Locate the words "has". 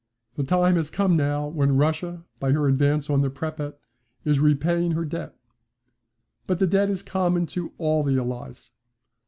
0.77-0.89